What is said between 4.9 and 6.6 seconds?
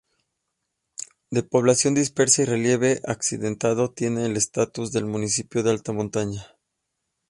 de municipio de alta montaña.